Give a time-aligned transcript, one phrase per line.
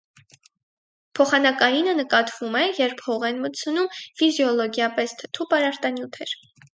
[1.17, 6.33] Փոխանակայինը նկատվում է, երբ հող են մտցնում ֆիզիոլոգիապես թթու պարարտանյութեր։